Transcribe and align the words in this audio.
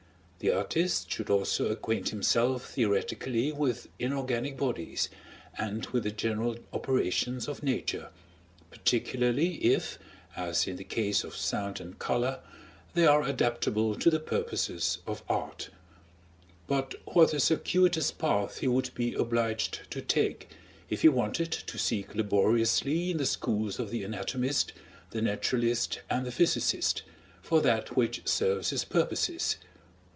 The 0.43 0.49
artist 0.51 1.11
should 1.11 1.29
also 1.29 1.67
acquaint 1.67 2.09
himself 2.09 2.71
theoretically 2.73 3.51
with 3.51 3.87
inorganic 3.99 4.57
bodies 4.57 5.07
and 5.55 5.85
with 5.91 6.01
the 6.01 6.09
general 6.09 6.55
operations 6.73 7.47
of 7.47 7.61
Nature, 7.61 8.09
particularly 8.71 9.57
if, 9.57 9.99
as 10.35 10.65
in 10.67 10.77
the 10.77 10.83
case 10.83 11.23
of 11.23 11.35
sound 11.35 11.79
and 11.79 11.99
color, 11.99 12.39
they 12.95 13.05
are 13.05 13.21
adaptable 13.21 13.93
to 13.99 14.09
the 14.09 14.19
purposes 14.19 14.97
of 15.05 15.21
art; 15.29 15.69
but 16.65 16.95
what 17.13 17.35
a 17.35 17.39
circuitous 17.39 18.09
path 18.09 18.57
he 18.61 18.67
would 18.67 18.91
be 18.95 19.13
obliged 19.13 19.81
to 19.91 20.01
take 20.01 20.49
if 20.89 21.03
he 21.03 21.07
wanted 21.09 21.51
to 21.51 21.77
seek 21.77 22.15
laboriously 22.15 23.11
in 23.11 23.17
the 23.17 23.27
schools 23.27 23.77
of 23.77 23.91
the 23.91 24.03
anatomist, 24.03 24.73
the 25.11 25.21
naturalist, 25.21 26.01
and 26.09 26.25
the 26.25 26.31
physicist, 26.31 27.03
for 27.43 27.61
that 27.61 27.95
which 27.95 28.23
serves 28.27 28.71
his 28.71 28.83
purposes! 28.83 29.57